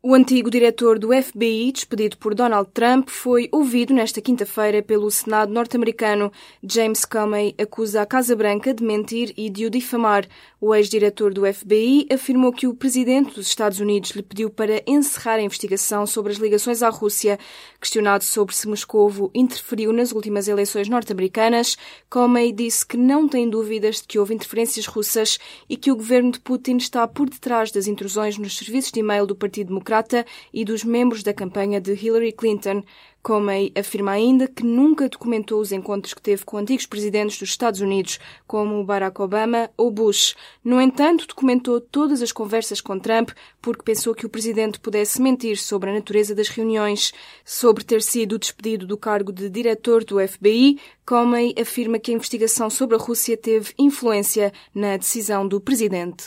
O 0.00 0.14
antigo 0.14 0.48
diretor 0.48 0.96
do 0.96 1.08
FBI, 1.08 1.72
despedido 1.72 2.16
por 2.18 2.32
Donald 2.32 2.70
Trump, 2.72 3.08
foi 3.08 3.48
ouvido 3.50 3.92
nesta 3.92 4.20
quinta-feira 4.20 4.80
pelo 4.80 5.10
Senado 5.10 5.52
norte-americano. 5.52 6.30
James 6.62 7.04
Comey 7.04 7.52
acusa 7.60 8.02
a 8.02 8.06
Casa 8.06 8.36
Branca 8.36 8.72
de 8.72 8.84
mentir 8.84 9.34
e 9.36 9.50
de 9.50 9.66
o 9.66 9.70
difamar. 9.70 10.24
O 10.60 10.72
ex-diretor 10.72 11.34
do 11.34 11.52
FBI 11.52 12.06
afirmou 12.12 12.52
que 12.52 12.68
o 12.68 12.74
presidente 12.74 13.34
dos 13.34 13.48
Estados 13.48 13.80
Unidos 13.80 14.12
lhe 14.12 14.22
pediu 14.22 14.48
para 14.50 14.80
encerrar 14.86 15.34
a 15.34 15.42
investigação 15.42 16.06
sobre 16.06 16.30
as 16.30 16.38
ligações 16.38 16.80
à 16.80 16.90
Rússia. 16.90 17.36
Questionado 17.80 18.22
sobre 18.22 18.54
se 18.54 18.68
Moscovo 18.68 19.32
interferiu 19.34 19.92
nas 19.92 20.12
últimas 20.12 20.46
eleições 20.46 20.88
norte-americanas, 20.88 21.76
Comey 22.08 22.52
disse 22.52 22.86
que 22.86 22.96
não 22.96 23.26
tem 23.26 23.50
dúvidas 23.50 23.96
de 23.96 24.04
que 24.04 24.18
houve 24.20 24.32
interferências 24.32 24.86
russas 24.86 25.40
e 25.68 25.76
que 25.76 25.90
o 25.90 25.96
governo 25.96 26.30
de 26.30 26.38
Putin 26.38 26.76
está 26.76 27.08
por 27.08 27.28
detrás 27.28 27.72
das 27.72 27.88
intrusões 27.88 28.38
nos 28.38 28.56
serviços 28.56 28.92
de 28.92 29.00
e-mail 29.00 29.26
do 29.26 29.34
Partido 29.34 29.68
Democrata 29.68 29.87
Democrata 29.88 30.26
e 30.52 30.64
dos 30.66 30.84
membros 30.84 31.22
da 31.22 31.32
campanha 31.32 31.80
de 31.80 31.94
Hillary 31.94 32.32
Clinton. 32.32 32.82
Comey 33.22 33.72
afirma 33.74 34.12
ainda 34.12 34.46
que 34.46 34.62
nunca 34.62 35.08
documentou 35.08 35.60
os 35.60 35.72
encontros 35.72 36.14
que 36.14 36.20
teve 36.20 36.44
com 36.44 36.58
antigos 36.58 36.86
presidentes 36.86 37.38
dos 37.38 37.48
Estados 37.48 37.80
Unidos, 37.80 38.18
como 38.46 38.84
Barack 38.84 39.20
Obama 39.20 39.70
ou 39.76 39.90
Bush. 39.90 40.34
No 40.62 40.80
entanto, 40.80 41.26
documentou 41.26 41.80
todas 41.80 42.22
as 42.22 42.32
conversas 42.32 42.80
com 42.80 42.98
Trump 42.98 43.30
porque 43.60 43.82
pensou 43.82 44.14
que 44.14 44.26
o 44.26 44.28
presidente 44.28 44.78
pudesse 44.78 45.20
mentir 45.22 45.56
sobre 45.56 45.90
a 45.90 45.94
natureza 45.94 46.34
das 46.34 46.48
reuniões. 46.48 47.12
Sobre 47.44 47.82
ter 47.82 48.02
sido 48.02 48.38
despedido 48.38 48.86
do 48.86 48.96
cargo 48.96 49.32
de 49.32 49.48
diretor 49.48 50.04
do 50.04 50.16
FBI, 50.26 50.78
Comey 51.06 51.54
afirma 51.58 51.98
que 51.98 52.10
a 52.10 52.14
investigação 52.14 52.68
sobre 52.68 52.94
a 52.94 52.98
Rússia 52.98 53.36
teve 53.36 53.72
influência 53.78 54.52
na 54.74 54.96
decisão 54.98 55.48
do 55.48 55.60
presidente. 55.60 56.26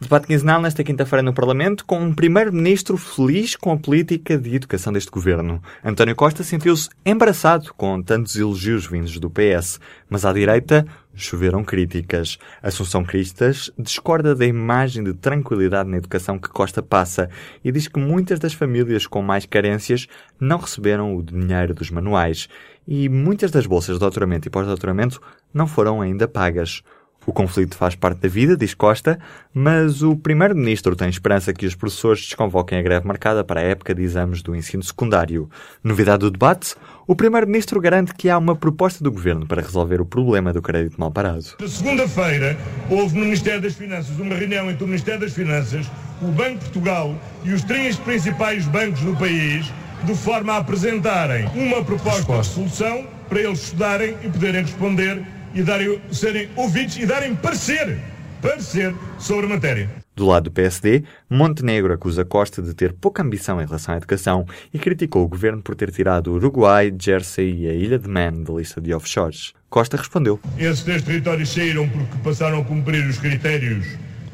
Debate 0.00 0.26
quinzenal 0.26 0.60
nesta 0.60 0.82
quinta-feira 0.82 1.22
no 1.22 1.32
Parlamento, 1.32 1.84
com 1.84 2.00
um 2.00 2.12
primeiro-ministro 2.12 2.96
feliz 2.96 3.54
com 3.54 3.70
a 3.70 3.76
política 3.76 4.36
de 4.36 4.56
educação 4.56 4.92
deste 4.92 5.08
governo. 5.08 5.62
António 5.84 6.16
Costa 6.16 6.42
sentiu-se 6.42 6.90
embaraçado 7.06 7.72
com 7.74 8.02
tantos 8.02 8.34
elogios 8.34 8.86
vindos 8.86 9.18
do 9.20 9.30
PS, 9.30 9.78
mas 10.10 10.24
à 10.24 10.32
direita 10.32 10.84
choveram 11.14 11.62
críticas. 11.62 12.38
Assunção 12.60 13.04
Cristas 13.04 13.70
discorda 13.78 14.34
da 14.34 14.44
imagem 14.44 15.04
de 15.04 15.14
tranquilidade 15.14 15.88
na 15.88 15.98
educação 15.98 16.40
que 16.40 16.48
Costa 16.48 16.82
passa 16.82 17.30
e 17.64 17.70
diz 17.70 17.86
que 17.86 18.00
muitas 18.00 18.40
das 18.40 18.52
famílias 18.52 19.06
com 19.06 19.22
mais 19.22 19.46
carências 19.46 20.08
não 20.40 20.58
receberam 20.58 21.16
o 21.16 21.22
dinheiro 21.22 21.72
dos 21.72 21.90
manuais 21.90 22.48
e 22.86 23.08
muitas 23.08 23.52
das 23.52 23.64
bolsas 23.64 23.94
de 23.94 24.00
doutoramento 24.00 24.48
e 24.48 24.50
pós-doutoramento 24.50 25.22
não 25.52 25.68
foram 25.68 26.02
ainda 26.02 26.26
pagas. 26.26 26.82
O 27.26 27.32
conflito 27.32 27.76
faz 27.76 27.94
parte 27.94 28.18
da 28.20 28.28
vida, 28.28 28.56
diz 28.56 28.74
Costa, 28.74 29.18
mas 29.52 30.02
o 30.02 30.14
Primeiro-Ministro 30.14 30.94
tem 30.94 31.08
esperança 31.08 31.54
que 31.54 31.66
os 31.66 31.74
professores 31.74 32.20
desconvoquem 32.20 32.78
a 32.78 32.82
greve 32.82 33.06
marcada 33.06 33.42
para 33.42 33.60
a 33.60 33.62
época 33.62 33.94
de 33.94 34.02
exames 34.02 34.42
do 34.42 34.54
ensino 34.54 34.82
secundário. 34.82 35.48
Novidade 35.82 36.20
do 36.20 36.30
debate? 36.30 36.74
O 37.06 37.16
Primeiro-Ministro 37.16 37.80
garante 37.80 38.14
que 38.14 38.28
há 38.28 38.36
uma 38.36 38.54
proposta 38.54 39.02
do 39.02 39.10
Governo 39.10 39.46
para 39.46 39.62
resolver 39.62 40.00
o 40.00 40.06
problema 40.06 40.52
do 40.52 40.60
crédito 40.60 41.00
mal 41.00 41.10
parado. 41.10 41.44
Na 41.58 41.68
segunda-feira, 41.68 42.58
houve 42.90 43.18
no 43.18 43.24
Ministério 43.24 43.62
das 43.62 43.74
Finanças 43.74 44.18
uma 44.18 44.34
reunião 44.34 44.70
entre 44.70 44.84
o 44.84 44.86
Ministério 44.86 45.20
das 45.20 45.32
Finanças, 45.32 45.90
o 46.20 46.26
Banco 46.26 46.58
de 46.58 46.64
Portugal 46.66 47.14
e 47.42 47.52
os 47.52 47.62
três 47.62 47.96
principais 47.96 48.66
bancos 48.66 49.00
do 49.00 49.16
país, 49.16 49.72
de 50.04 50.14
forma 50.14 50.52
a 50.52 50.56
apresentarem 50.58 51.46
uma 51.54 51.82
proposta 51.82 52.40
de 52.40 52.46
solução 52.46 53.06
para 53.28 53.40
eles 53.40 53.62
estudarem 53.62 54.16
e 54.22 54.28
poderem 54.28 54.62
responder 54.62 55.24
e 55.54 55.62
darem, 55.62 56.00
serem 56.10 56.48
ouvidos 56.56 56.96
e 56.96 57.06
darem 57.06 57.34
parecer, 57.34 57.98
parecer 58.42 58.94
sobre 59.18 59.46
a 59.46 59.48
matéria. 59.48 59.88
Do 60.16 60.26
lado 60.26 60.44
do 60.44 60.52
PSD, 60.52 61.02
Montenegro 61.28 61.92
acusa 61.92 62.24
Costa 62.24 62.62
de 62.62 62.72
ter 62.72 62.92
pouca 62.92 63.22
ambição 63.22 63.60
em 63.60 63.66
relação 63.66 63.94
à 63.94 63.96
educação 63.96 64.46
e 64.72 64.78
criticou 64.78 65.24
o 65.24 65.28
governo 65.28 65.60
por 65.60 65.74
ter 65.74 65.90
tirado 65.90 66.28
o 66.28 66.34
Uruguai, 66.34 66.94
Jersey 66.96 67.62
e 67.62 67.68
a 67.68 67.72
Ilha 67.72 67.98
de 67.98 68.08
Man 68.08 68.42
da 68.44 68.52
lista 68.54 68.80
de 68.80 68.94
offshores. 68.94 69.54
Costa 69.68 69.96
respondeu. 69.96 70.38
Esses 70.56 70.84
três 70.84 71.02
territórios 71.02 71.52
saíram 71.52 71.88
porque 71.88 72.16
passaram 72.22 72.60
a 72.60 72.64
cumprir 72.64 73.04
os 73.06 73.18
critérios 73.18 73.84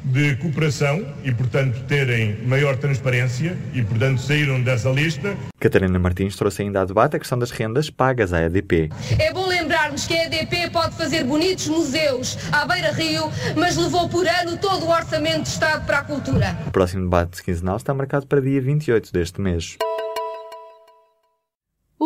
de 0.04 0.36
cooperação 0.36 1.06
e, 1.24 1.32
portanto, 1.32 1.82
terem 1.86 2.36
maior 2.46 2.76
transparência 2.76 3.56
e, 3.74 3.82
portanto, 3.82 4.20
saíram 4.20 4.60
dessa 4.60 4.90
lista. 4.90 5.36
Catarina 5.58 5.98
Martins 5.98 6.36
trouxe 6.36 6.62
ainda 6.62 6.80
a 6.82 6.84
debate 6.84 7.16
a 7.16 7.18
questão 7.18 7.38
das 7.38 7.50
rendas 7.50 7.90
pagas 7.90 8.32
à 8.32 8.42
EDP. 8.42 8.90
É 9.18 9.32
bom 9.32 9.46
lembrarmos 9.46 10.06
que 10.06 10.14
a 10.14 10.26
EDP 10.26 10.59
pode 10.80 10.96
fazer 10.96 11.24
bonitos 11.24 11.68
museus 11.68 12.38
à 12.50 12.64
beira-rio, 12.64 13.30
mas 13.54 13.76
levou 13.76 14.08
por 14.08 14.26
ano 14.26 14.56
todo 14.56 14.86
o 14.86 14.88
orçamento 14.88 15.42
de 15.42 15.48
Estado 15.50 15.84
para 15.84 15.98
a 15.98 16.04
cultura. 16.04 16.56
O 16.66 16.70
próximo 16.70 17.02
debate 17.02 17.42
quinzenal 17.42 17.76
está 17.76 17.92
marcado 17.92 18.26
para 18.26 18.40
dia 18.40 18.62
28 18.62 19.12
deste 19.12 19.42
mês. 19.42 19.76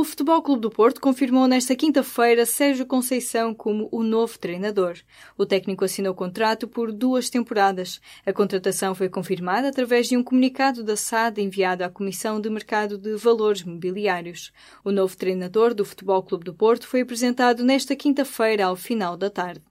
O 0.04 0.06
Futebol 0.06 0.42
Clube 0.42 0.60
do 0.60 0.70
Porto 0.70 1.00
confirmou 1.00 1.48
nesta 1.48 1.74
quinta-feira 1.74 2.44
Sérgio 2.44 2.84
Conceição 2.84 3.54
como 3.54 3.88
o 3.90 4.02
novo 4.02 4.38
treinador. 4.38 4.98
O 5.34 5.46
técnico 5.46 5.82
assinou 5.82 6.14
contrato 6.14 6.68
por 6.68 6.92
duas 6.92 7.30
temporadas. 7.30 8.02
A 8.26 8.30
contratação 8.30 8.94
foi 8.94 9.08
confirmada 9.08 9.66
através 9.70 10.06
de 10.06 10.14
um 10.14 10.22
comunicado 10.22 10.84
da 10.84 10.94
SAD 10.94 11.40
enviado 11.40 11.84
à 11.84 11.88
Comissão 11.88 12.38
de 12.38 12.50
Mercado 12.50 12.98
de 12.98 13.16
Valores 13.16 13.64
Mobiliários. 13.64 14.52
O 14.84 14.92
novo 14.92 15.16
treinador 15.16 15.72
do 15.72 15.86
Futebol 15.86 16.22
Clube 16.22 16.44
do 16.44 16.52
Porto 16.52 16.86
foi 16.86 17.00
apresentado 17.00 17.64
nesta 17.64 17.96
quinta-feira 17.96 18.66
ao 18.66 18.76
final 18.76 19.16
da 19.16 19.30
tarde. 19.30 19.62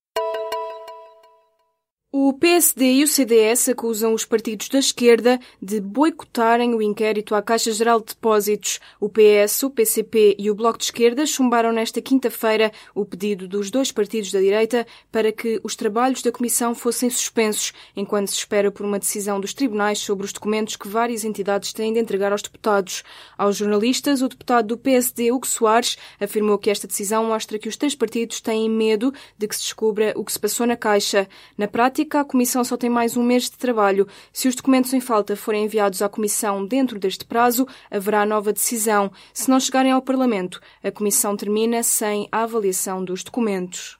O 2.16 2.32
PSD 2.32 2.98
e 2.98 3.04
o 3.04 3.08
CDS 3.08 3.70
acusam 3.70 4.14
os 4.14 4.24
partidos 4.24 4.70
da 4.70 4.78
esquerda 4.78 5.40
de 5.60 5.82
boicotarem 5.82 6.76
o 6.76 6.80
inquérito 6.80 7.34
à 7.34 7.42
Caixa 7.42 7.72
Geral 7.72 8.00
de 8.00 8.10
Depósitos. 8.10 8.80
O 9.00 9.10
PS, 9.10 9.64
o 9.64 9.72
PCP 9.72 10.36
e 10.38 10.52
o 10.52 10.54
Bloco 10.54 10.78
de 10.78 10.84
Esquerda 10.84 11.26
chumbaram 11.26 11.72
nesta 11.72 12.00
quinta-feira 12.04 12.72
o 12.94 13.04
pedido 13.04 13.48
dos 13.48 13.72
dois 13.72 13.92
partidos 13.92 14.32
da 14.32 14.40
direita 14.40 14.86
para 15.12 15.32
que 15.32 15.60
os 15.64 15.76
trabalhos 15.76 16.22
da 16.22 16.32
Comissão 16.32 16.76
fossem 16.76 17.10
suspensos, 17.10 17.74
enquanto 17.96 18.28
se 18.28 18.38
espera 18.38 18.72
por 18.72 18.86
uma 18.86 19.00
decisão 19.00 19.40
dos 19.40 19.56
tribunais 19.56 19.98
sobre 19.98 20.24
os 20.24 20.32
documentos 20.32 20.76
que 20.76 20.88
várias 20.88 21.26
entidades 21.26 21.74
têm 21.74 21.94
de 21.94 22.00
entregar 22.00 22.32
aos 22.32 22.44
deputados. 22.44 23.04
Aos 23.36 23.58
jornalistas, 23.58 24.22
o 24.22 24.30
deputado 24.30 24.68
do 24.68 24.78
PSD, 24.78 25.32
Hugo 25.32 25.48
Soares, 25.48 25.98
afirmou 26.20 26.60
que 26.60 26.70
esta 26.70 26.86
decisão 26.86 27.26
mostra 27.26 27.58
que 27.58 27.68
os 27.68 27.76
três 27.76 27.96
partidos 27.96 28.40
têm 28.40 28.70
medo 28.70 29.12
de 29.36 29.48
que 29.48 29.56
se 29.56 29.62
descubra 29.64 30.14
o 30.16 30.24
que 30.24 30.32
se 30.32 30.40
passou 30.40 30.68
na 30.68 30.78
Caixa. 30.78 31.28
Na 31.58 31.68
prática, 31.68 32.03
prática, 32.04 32.22
a 32.22 32.26
Comissão 32.26 32.64
só 32.64 32.78
tem 32.78 32.90
mais 32.90 33.18
um 33.18 33.24
mês 33.24 33.44
de 33.44 33.58
trabalho. 33.58 34.08
Se 34.32 34.48
os 34.48 34.56
documentos 34.56 34.94
em 34.94 35.00
falta 35.00 35.36
forem 35.36 35.66
enviados 35.66 36.02
à 36.02 36.10
Comissão 36.10 36.66
dentro 36.66 37.00
deste 37.00 37.26
prazo, 37.26 37.68
haverá 37.90 38.26
nova 38.26 38.54
decisão. 38.54 39.12
Se 39.34 39.50
não 39.50 39.60
chegarem 39.60 39.92
ao 39.92 40.02
Parlamento, 40.02 40.60
a 40.84 40.92
Comissão 40.92 41.36
termina 41.36 41.82
sem 41.84 42.28
a 42.32 42.44
avaliação 42.44 43.04
dos 43.04 43.24
documentos. 43.24 43.98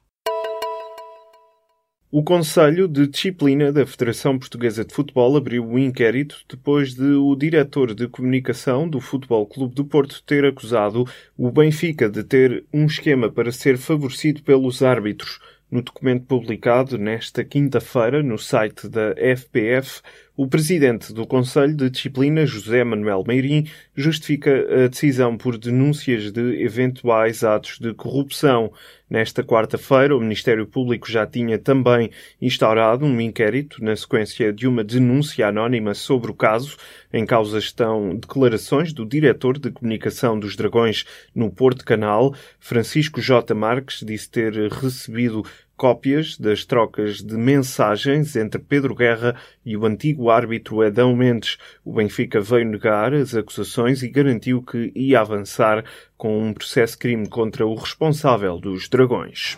O 2.12 2.24
Conselho 2.24 2.88
de 2.88 3.08
Disciplina 3.08 3.72
da 3.72 3.88
Federação 3.88 4.38
Portuguesa 4.38 4.86
de 4.86 4.94
Futebol 4.94 5.36
abriu 5.36 5.64
o 5.66 5.72
um 5.72 5.80
inquérito 5.80 6.46
depois 6.48 6.94
de 6.94 7.16
o 7.16 7.36
diretor 7.36 7.96
de 7.96 8.08
comunicação 8.08 8.88
do 8.88 9.02
Futebol 9.02 9.48
Clube 9.48 9.74
do 9.74 9.84
Porto 9.84 10.22
ter 10.24 10.46
acusado 10.46 11.06
o 11.36 11.52
Benfica 11.52 12.08
de 12.08 12.24
ter 12.24 12.66
um 12.72 12.86
esquema 12.86 13.32
para 13.32 13.52
ser 13.52 13.80
favorecido 13.80 14.44
pelos 14.44 14.84
árbitros. 14.84 15.40
No 15.74 15.82
documento 15.82 16.28
publicado 16.28 17.00
nesta 17.00 17.44
quinta-feira 17.44 18.22
no 18.22 18.38
site 18.38 18.88
da 18.88 19.16
FPF, 19.16 20.04
o 20.36 20.48
presidente 20.48 21.14
do 21.14 21.28
Conselho 21.28 21.76
de 21.76 21.92
Disciplina, 21.92 22.44
José 22.44 22.84
Manuel 22.84 23.24
Meirim, 23.28 23.68
justifica 23.96 24.52
a 24.84 24.88
decisão 24.88 25.38
por 25.38 25.60
denúncias 25.60 26.32
de 26.32 26.64
eventuais 26.64 27.44
atos 27.44 27.78
de 27.78 27.94
corrupção. 27.94 28.74
Nesta 29.08 29.44
quarta-feira, 29.44 30.18
o 30.18 30.20
Ministério 30.20 30.66
Público 30.66 31.12
já 31.12 31.28
tinha 31.28 31.60
também 31.60 32.10
instaurado 32.42 33.06
um 33.06 33.22
inquérito 33.22 33.84
na 33.84 33.96
sequência 33.96 34.52
de 34.52 34.68
uma 34.68 34.84
denúncia 34.84 35.48
anónima 35.48 35.94
sobre 35.94 36.32
o 36.32 36.34
caso. 36.34 36.78
Em 37.14 37.28
causa 37.28 37.60
estão 37.60 38.16
declarações 38.16 38.92
do 38.92 39.06
diretor 39.06 39.60
de 39.60 39.70
comunicação 39.70 40.40
dos 40.40 40.56
Dragões 40.56 41.06
no 41.36 41.52
Porto 41.52 41.86
Canal. 41.86 42.34
Francisco 42.60 43.22
J. 43.22 43.54
Marques 43.54 44.04
disse 44.04 44.32
ter 44.32 44.52
recebido 44.72 45.44
cópias 45.76 46.38
das 46.38 46.66
trocas 46.66 47.22
de 47.22 47.36
mensagens 47.36 48.36
entre 48.36 48.62
Pedro 48.62 48.96
Guerra 48.96 49.36
e 49.66 49.76
o 49.76 49.86
antigo 49.86 50.30
árbitro 50.30 50.84
Edão 50.84 51.16
Mendes. 51.16 51.58
O 51.84 51.94
Benfica 51.94 52.40
veio 52.40 52.66
negar 52.66 53.14
as 53.14 53.36
acusações 53.36 54.04
e 54.04 54.10
garantiu 54.10 54.62
que 54.62 54.92
ia 54.96 55.20
avançar 55.20 55.84
com 56.18 56.42
um 56.42 56.54
processo 56.54 56.98
crime 56.98 57.28
contra 57.28 57.66
o 57.66 57.76
responsável 57.76 58.58
dos 58.58 58.88
Dragões. 58.88 59.58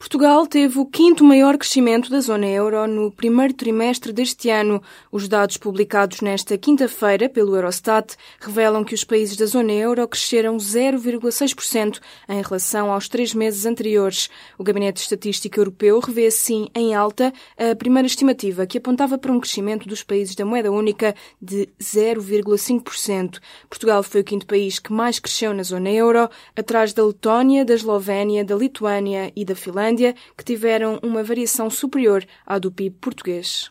Portugal 0.00 0.46
teve 0.46 0.78
o 0.78 0.86
quinto 0.86 1.22
maior 1.22 1.58
crescimento 1.58 2.08
da 2.08 2.20
zona 2.20 2.46
euro 2.46 2.86
no 2.86 3.12
primeiro 3.12 3.52
trimestre 3.52 4.14
deste 4.14 4.48
ano. 4.48 4.82
Os 5.12 5.28
dados 5.28 5.58
publicados 5.58 6.22
nesta 6.22 6.56
quinta-feira 6.56 7.28
pelo 7.28 7.54
Eurostat 7.54 8.16
revelam 8.40 8.82
que 8.82 8.94
os 8.94 9.04
países 9.04 9.36
da 9.36 9.44
zona 9.44 9.72
euro 9.72 10.08
cresceram 10.08 10.56
0,6% 10.56 12.00
em 12.30 12.40
relação 12.40 12.90
aos 12.90 13.08
três 13.08 13.34
meses 13.34 13.66
anteriores. 13.66 14.30
O 14.56 14.64
Gabinete 14.64 14.96
de 14.96 15.02
Estatística 15.02 15.60
Europeu 15.60 16.00
revê 16.00 16.28
assim 16.28 16.68
em 16.74 16.94
alta 16.94 17.30
a 17.58 17.76
primeira 17.76 18.06
estimativa, 18.06 18.66
que 18.66 18.78
apontava 18.78 19.18
para 19.18 19.30
um 19.30 19.38
crescimento 19.38 19.86
dos 19.86 20.02
países 20.02 20.34
da 20.34 20.46
moeda 20.46 20.72
única 20.72 21.14
de 21.42 21.68
0,5%. 21.78 23.38
Portugal 23.68 24.02
foi 24.02 24.22
o 24.22 24.24
quinto 24.24 24.46
país 24.46 24.78
que 24.78 24.94
mais 24.94 25.18
cresceu 25.18 25.52
na 25.52 25.62
zona 25.62 25.90
euro, 25.90 26.26
atrás 26.56 26.94
da 26.94 27.04
Letónia, 27.04 27.66
da 27.66 27.74
Eslovénia, 27.74 28.42
da 28.42 28.56
Lituânia 28.56 29.30
e 29.36 29.44
da 29.44 29.54
Finlândia 29.54 29.89
Finlândia, 29.90 30.14
que 30.36 30.44
tiveram 30.44 31.00
uma 31.02 31.22
variação 31.22 31.68
superior 31.68 32.24
à 32.46 32.58
do 32.58 32.70
PIB 32.70 32.96
português. 33.00 33.70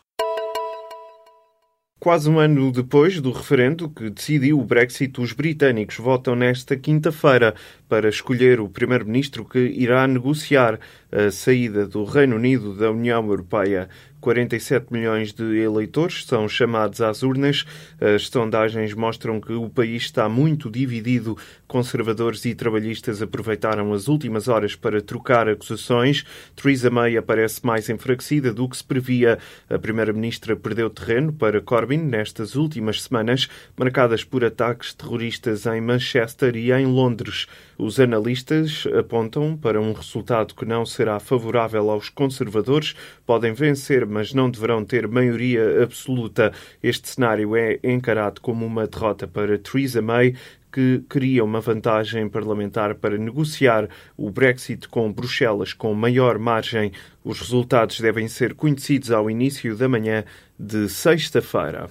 Quase 1.98 2.30
um 2.30 2.38
ano 2.38 2.72
depois 2.72 3.20
do 3.20 3.30
referendo 3.30 3.88
que 3.90 4.08
decidiu 4.08 4.58
o 4.58 4.64
Brexit, 4.64 5.20
os 5.20 5.34
britânicos 5.34 5.98
votam 5.98 6.34
nesta 6.34 6.74
quinta-feira 6.74 7.54
para 7.88 8.08
escolher 8.08 8.58
o 8.58 8.70
primeiro-ministro 8.70 9.44
que 9.44 9.58
irá 9.58 10.06
negociar 10.06 10.80
a 11.12 11.30
saída 11.30 11.86
do 11.86 12.04
Reino 12.04 12.36
Unido 12.36 12.74
da 12.74 12.90
União 12.90 13.22
Europeia. 13.26 13.88
47 14.20 14.92
milhões 14.92 15.32
de 15.32 15.58
eleitores 15.58 16.24
são 16.26 16.48
chamados 16.48 17.00
às 17.00 17.22
urnas. 17.22 17.64
As 18.00 18.28
sondagens 18.28 18.92
mostram 18.92 19.40
que 19.40 19.52
o 19.52 19.68
país 19.68 20.02
está 20.02 20.28
muito 20.28 20.70
dividido. 20.70 21.36
Conservadores 21.66 22.44
e 22.44 22.54
trabalhistas 22.54 23.22
aproveitaram 23.22 23.92
as 23.92 24.08
últimas 24.08 24.48
horas 24.48 24.74
para 24.74 25.00
trocar 25.00 25.48
acusações. 25.48 26.24
Theresa 26.54 26.90
May 26.90 27.16
aparece 27.16 27.64
mais 27.64 27.88
enfraquecida 27.88 28.52
do 28.52 28.68
que 28.68 28.76
se 28.76 28.84
previa. 28.84 29.38
A 29.68 29.78
primeira-ministra 29.78 30.54
perdeu 30.54 30.90
terreno 30.90 31.32
para 31.32 31.60
Corbyn 31.60 31.98
nestas 31.98 32.56
últimas 32.56 33.02
semanas, 33.02 33.48
marcadas 33.76 34.22
por 34.24 34.44
ataques 34.44 34.92
terroristas 34.92 35.64
em 35.66 35.80
Manchester 35.80 36.56
e 36.56 36.72
em 36.72 36.86
Londres. 36.86 37.46
Os 37.78 37.98
analistas 37.98 38.84
apontam 38.98 39.56
para 39.56 39.80
um 39.80 39.92
resultado 39.92 40.54
que 40.54 40.66
não 40.66 40.84
será 40.84 41.18
favorável 41.18 41.90
aos 41.90 42.10
conservadores. 42.10 42.94
Podem 43.24 43.54
vencer, 43.54 44.04
mas 44.10 44.34
não 44.34 44.50
deverão 44.50 44.84
ter 44.84 45.08
maioria 45.08 45.82
absoluta. 45.82 46.52
Este 46.82 47.08
cenário 47.08 47.56
é 47.56 47.78
encarado 47.84 48.40
como 48.40 48.66
uma 48.66 48.86
derrota 48.86 49.26
para 49.26 49.58
Theresa 49.58 50.02
May, 50.02 50.34
que 50.72 51.02
queria 51.08 51.44
uma 51.44 51.60
vantagem 51.60 52.28
parlamentar 52.28 52.94
para 52.94 53.18
negociar 53.18 53.88
o 54.16 54.30
Brexit 54.30 54.88
com 54.88 55.12
Bruxelas 55.12 55.72
com 55.72 55.92
maior 55.94 56.38
margem. 56.38 56.92
Os 57.24 57.40
resultados 57.40 58.00
devem 58.00 58.28
ser 58.28 58.54
conhecidos 58.54 59.10
ao 59.10 59.30
início 59.30 59.76
da 59.76 59.88
manhã 59.88 60.24
de 60.58 60.88
sexta-feira. 60.88 61.88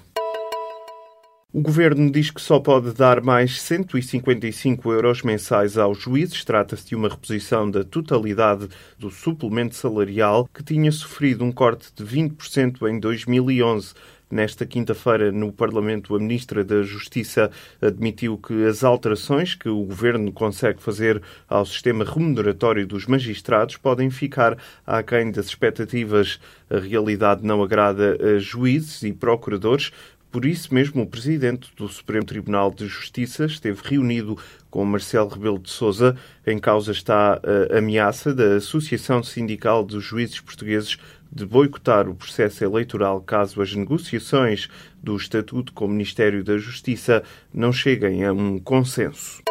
O 1.51 1.61
governo 1.61 2.11
diz 2.11 2.29
que 2.29 2.39
só 2.39 2.59
pode 2.59 2.93
dar 2.93 3.23
mais 3.23 3.59
155 3.59 4.93
euros 4.93 5.23
mensais 5.23 5.79
aos 5.79 5.97
juízes. 5.97 6.45
Trata-se 6.45 6.89
de 6.89 6.95
uma 6.95 7.09
reposição 7.09 7.71
da 7.71 7.83
totalidade 7.83 8.67
do 8.99 9.09
suplemento 9.09 9.73
salarial 9.73 10.47
que 10.53 10.63
tinha 10.63 10.91
sofrido 10.91 11.43
um 11.43 11.51
corte 11.51 11.91
de 11.95 12.03
20% 12.05 12.87
em 12.87 12.99
2011. 12.99 13.95
Nesta 14.29 14.63
quinta-feira, 14.63 15.31
no 15.31 15.51
Parlamento, 15.51 16.15
a 16.15 16.19
Ministra 16.19 16.63
da 16.63 16.83
Justiça 16.83 17.49
admitiu 17.81 18.37
que 18.37 18.65
as 18.65 18.83
alterações 18.83 19.55
que 19.55 19.67
o 19.67 19.83
Governo 19.85 20.31
consegue 20.31 20.83
fazer 20.83 21.19
ao 21.47 21.65
sistema 21.65 22.05
remuneratório 22.05 22.85
dos 22.85 23.07
magistrados 23.07 23.75
podem 23.75 24.11
ficar 24.11 24.55
aquém 24.85 25.31
das 25.31 25.47
expectativas. 25.47 26.39
A 26.69 26.77
realidade 26.77 27.43
não 27.43 27.63
agrada 27.63 28.19
a 28.21 28.37
juízes 28.37 29.01
e 29.01 29.11
procuradores, 29.11 29.91
por 30.31 30.45
isso 30.45 30.73
mesmo, 30.73 31.01
o 31.01 31.07
presidente 31.07 31.71
do 31.75 31.87
Supremo 31.87 32.25
Tribunal 32.25 32.71
de 32.71 32.85
Justiça 32.87 33.45
esteve 33.45 33.81
reunido 33.83 34.37
com 34.69 34.85
Marcelo 34.85 35.27
Rebelo 35.27 35.57
de 35.57 35.71
Sousa. 35.71 36.15
Em 36.45 36.59
causa 36.59 36.91
está 36.91 37.41
a 37.73 37.77
ameaça 37.77 38.33
da 38.33 38.55
Associação 38.55 39.23
Sindical 39.23 39.83
dos 39.83 40.03
Juízes 40.03 40.39
Portugueses 40.39 40.97
de 41.31 41.45
boicotar 41.45 42.07
o 42.07 42.15
processo 42.15 42.63
eleitoral 42.63 43.21
caso 43.21 43.61
as 43.61 43.73
negociações 43.73 44.67
do 45.01 45.15
Estatuto 45.15 45.73
com 45.73 45.85
o 45.85 45.89
Ministério 45.89 46.43
da 46.43 46.57
Justiça 46.57 47.23
não 47.51 47.71
cheguem 47.71 48.23
a 48.23 48.31
um 48.31 48.59
consenso. 48.59 49.41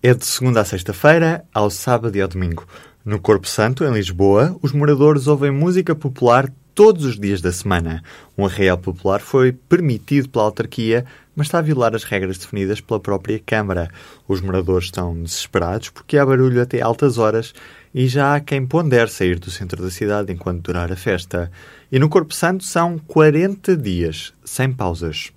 É 0.00 0.14
de 0.14 0.24
segunda 0.24 0.60
a 0.60 0.64
sexta-feira, 0.64 1.44
ao 1.52 1.70
sábado 1.70 2.16
e 2.16 2.20
ao 2.20 2.28
domingo. 2.28 2.66
No 3.04 3.20
Corpo 3.20 3.48
Santo, 3.48 3.84
em 3.84 3.92
Lisboa, 3.92 4.56
os 4.62 4.72
moradores 4.72 5.26
ouvem 5.26 5.50
música 5.50 5.94
popular 5.94 6.52
todos 6.74 7.04
os 7.04 7.18
dias 7.18 7.40
da 7.40 7.52
semana. 7.52 8.02
Um 8.36 8.46
arraial 8.46 8.78
popular 8.78 9.20
foi 9.20 9.52
permitido 9.52 10.28
pela 10.28 10.44
autarquia, 10.44 11.04
mas 11.34 11.46
está 11.46 11.58
a 11.58 11.62
violar 11.62 11.94
as 11.94 12.04
regras 12.04 12.38
definidas 12.38 12.80
pela 12.80 13.00
própria 13.00 13.38
Câmara. 13.38 13.90
Os 14.26 14.40
moradores 14.40 14.86
estão 14.86 15.22
desesperados 15.22 15.90
porque 15.90 16.18
há 16.18 16.26
barulho 16.26 16.60
até 16.60 16.80
altas 16.80 17.18
horas 17.18 17.54
e 17.94 18.06
já 18.06 18.34
há 18.34 18.40
quem 18.40 18.66
pondere 18.66 19.10
sair 19.10 19.38
do 19.38 19.50
centro 19.50 19.82
da 19.82 19.90
cidade 19.90 20.32
enquanto 20.32 20.62
durar 20.62 20.90
a 20.90 20.96
festa. 20.96 21.50
E 21.90 21.98
no 21.98 22.08
Corpo 22.08 22.34
Santo 22.34 22.64
são 22.64 22.98
40 22.98 23.76
dias, 23.76 24.32
sem 24.44 24.72
pausas. 24.72 25.32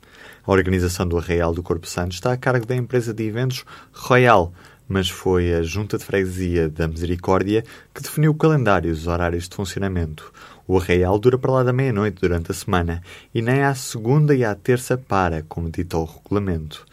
A 0.46 0.52
organização 0.52 1.08
do 1.08 1.18
Arraial 1.18 1.54
do 1.54 1.64
Corpo 1.64 1.88
Santo 1.88 2.14
está 2.14 2.32
a 2.32 2.38
cargo 2.38 2.66
da 2.66 2.76
empresa 2.76 3.14
de 3.14 3.24
eventos 3.24 3.66
Royal, 3.92 4.54
mas 4.88 5.10
foi 5.10 5.54
a 5.54 5.64
Junta 5.64 5.98
de 5.98 6.06
Freguesia 6.06 6.70
da 6.70 6.88
Misericórdia 6.88 7.64
que 7.94 8.02
definiu 8.02 8.32
o 8.32 8.36
calendário 8.36 8.90
e 8.90 8.92
os 8.92 9.08
horários 9.08 9.48
de 9.50 9.56
funcionamento. 9.56 10.32
O 10.68 10.78
arraial 10.78 11.20
dura 11.20 11.38
para 11.38 11.52
lá 11.52 11.64
da 11.64 11.74
meia-noite 11.74 12.22
durante 12.22 12.52
a 12.52 12.56
semana 12.56 13.02
e 13.34 13.42
nem 13.42 13.64
à 13.64 13.76
segunda 13.76 14.34
e 14.36 14.44
à 14.44 14.56
terça 14.56 14.98
para, 14.98 15.44
como 15.44 15.70
dita 15.70 15.98
o 15.98 16.06
regulamento. 16.06 16.86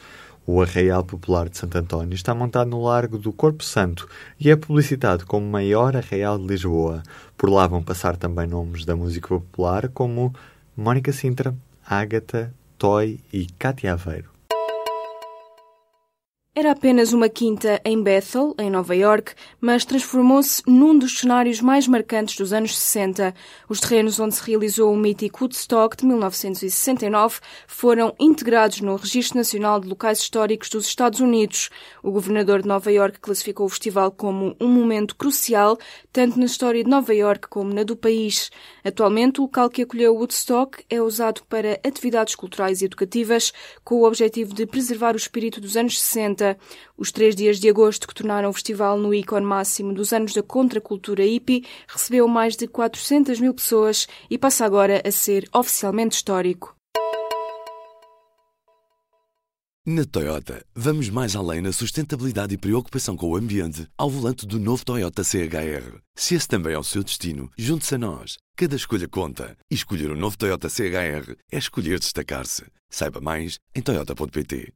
O 0.44 0.60
Arraial 0.60 1.04
Popular 1.04 1.48
de 1.48 1.56
Santo 1.56 1.78
António 1.78 2.14
está 2.14 2.34
montado 2.34 2.68
no 2.68 2.82
Largo 2.82 3.16
do 3.16 3.32
Corpo 3.32 3.62
Santo 3.62 4.08
e 4.40 4.50
é 4.50 4.56
publicitado 4.56 5.24
como 5.24 5.46
o 5.46 5.50
maior 5.50 5.96
arraial 5.96 6.36
de 6.36 6.46
Lisboa. 6.46 7.02
Por 7.38 7.48
lá 7.48 7.66
vão 7.68 7.80
passar 7.80 8.16
também 8.16 8.48
nomes 8.48 8.84
da 8.84 8.96
música 8.96 9.28
popular 9.28 9.88
como 9.88 10.34
Mónica 10.76 11.12
Sintra, 11.12 11.54
Ágata, 11.86 12.52
Toy 12.76 13.20
e 13.32 13.46
Cátia 13.56 13.92
Aveiro. 13.92 14.31
Era 16.54 16.72
apenas 16.72 17.14
uma 17.14 17.30
quinta 17.30 17.80
em 17.82 18.02
Bethel, 18.02 18.54
em 18.58 18.68
Nova 18.68 18.94
York, 18.94 19.32
mas 19.58 19.86
transformou-se 19.86 20.62
num 20.66 20.98
dos 20.98 21.18
cenários 21.18 21.62
mais 21.62 21.88
marcantes 21.88 22.36
dos 22.36 22.52
anos 22.52 22.78
60. 22.78 23.34
Os 23.70 23.80
terrenos 23.80 24.20
onde 24.20 24.34
se 24.34 24.42
realizou 24.46 24.92
o 24.92 24.96
mítico 24.96 25.44
Woodstock 25.44 25.96
de 25.96 26.04
1969 26.04 27.40
foram 27.66 28.14
integrados 28.20 28.82
no 28.82 28.96
Registro 28.96 29.38
Nacional 29.38 29.80
de 29.80 29.88
Locais 29.88 30.18
Históricos 30.18 30.68
dos 30.68 30.84
Estados 30.84 31.20
Unidos. 31.20 31.70
O 32.02 32.10
governador 32.10 32.60
de 32.60 32.68
Nova 32.68 32.92
York 32.92 33.18
classificou 33.18 33.64
o 33.64 33.70
festival 33.70 34.10
como 34.10 34.54
um 34.60 34.68
momento 34.68 35.16
crucial, 35.16 35.78
tanto 36.12 36.38
na 36.38 36.44
história 36.44 36.84
de 36.84 36.90
Nova 36.90 37.14
York 37.14 37.48
como 37.48 37.72
na 37.72 37.82
do 37.82 37.96
país. 37.96 38.50
Atualmente, 38.84 39.40
o 39.40 39.44
local 39.44 39.70
que 39.70 39.80
acolheu 39.80 40.14
Woodstock 40.16 40.84
é 40.90 41.00
usado 41.00 41.42
para 41.48 41.80
atividades 41.82 42.34
culturais 42.34 42.82
e 42.82 42.84
educativas, 42.84 43.54
com 43.82 43.94
o 43.94 44.04
objetivo 44.06 44.52
de 44.52 44.66
preservar 44.66 45.14
o 45.14 45.16
espírito 45.16 45.58
dos 45.58 45.78
anos 45.78 45.98
60 45.98 46.41
os 46.96 47.10
três 47.12 47.34
dias 47.34 47.58
de 47.58 47.68
agosto, 47.68 48.06
que 48.06 48.14
tornaram 48.14 48.50
o 48.50 48.52
festival 48.52 48.98
no 48.98 49.14
ícone 49.14 49.46
máximo 49.46 49.92
dos 49.92 50.12
anos 50.12 50.32
da 50.32 50.42
contracultura 50.42 51.24
hippie, 51.24 51.64
recebeu 51.88 52.26
mais 52.28 52.56
de 52.56 52.66
400 52.66 53.40
mil 53.40 53.54
pessoas 53.54 54.06
e 54.30 54.36
passa 54.36 54.64
agora 54.64 55.02
a 55.04 55.10
ser 55.10 55.48
oficialmente 55.52 56.16
histórico. 56.16 56.76
Na 59.84 60.04
Toyota, 60.04 60.64
vamos 60.76 61.10
mais 61.10 61.34
além 61.34 61.60
na 61.60 61.72
sustentabilidade 61.72 62.54
e 62.54 62.56
preocupação 62.56 63.16
com 63.16 63.30
o 63.30 63.36
ambiente 63.36 63.84
ao 63.98 64.08
volante 64.08 64.46
do 64.46 64.60
novo 64.60 64.84
Toyota 64.84 65.24
CHR. 65.24 65.98
Se 66.14 66.36
esse 66.36 66.46
também 66.46 66.74
é 66.74 66.78
o 66.78 66.84
seu 66.84 67.02
destino, 67.02 67.50
junte-se 67.58 67.96
a 67.96 67.98
nós. 67.98 68.36
Cada 68.56 68.76
escolha 68.76 69.08
conta. 69.08 69.56
E 69.68 69.74
escolher 69.74 70.12
o 70.12 70.14
um 70.14 70.16
novo 70.16 70.38
Toyota 70.38 70.68
CHR 70.68 71.34
é 71.50 71.58
escolher 71.58 71.98
destacar-se. 71.98 72.64
Saiba 72.88 73.20
mais 73.20 73.58
em 73.74 73.82
Toyota.pt. 73.82 74.70